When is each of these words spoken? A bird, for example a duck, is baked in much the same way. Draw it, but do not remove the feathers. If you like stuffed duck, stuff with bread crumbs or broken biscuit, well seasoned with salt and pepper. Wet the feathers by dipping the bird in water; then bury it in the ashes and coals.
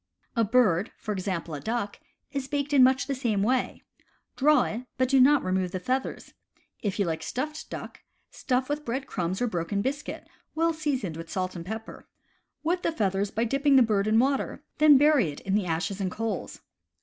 A 0.35 0.43
bird, 0.43 0.91
for 0.97 1.11
example 1.11 1.53
a 1.53 1.59
duck, 1.61 1.99
is 2.31 2.47
baked 2.47 2.73
in 2.73 2.81
much 2.83 3.05
the 3.05 3.13
same 3.13 3.43
way. 3.43 3.83
Draw 4.35 4.63
it, 4.63 4.81
but 4.97 5.09
do 5.09 5.19
not 5.19 5.43
remove 5.43 5.69
the 5.69 5.79
feathers. 5.79 6.33
If 6.81 6.97
you 6.97 7.05
like 7.05 7.21
stuffed 7.21 7.69
duck, 7.69 7.99
stuff 8.31 8.67
with 8.67 8.83
bread 8.83 9.05
crumbs 9.05 9.43
or 9.43 9.45
broken 9.45 9.83
biscuit, 9.83 10.27
well 10.55 10.73
seasoned 10.73 11.17
with 11.17 11.29
salt 11.29 11.55
and 11.55 11.63
pepper. 11.67 12.07
Wet 12.63 12.81
the 12.81 12.91
feathers 12.91 13.29
by 13.29 13.43
dipping 13.43 13.75
the 13.75 13.83
bird 13.83 14.07
in 14.07 14.17
water; 14.17 14.63
then 14.79 14.97
bury 14.97 15.29
it 15.29 15.39
in 15.41 15.53
the 15.53 15.67
ashes 15.67 16.01
and 16.01 16.09
coals. 16.09 16.61